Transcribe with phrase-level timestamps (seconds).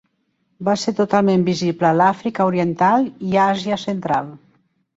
[0.69, 4.37] Va ser totalment visible a l'Àfrica Oriental i Àsia Central.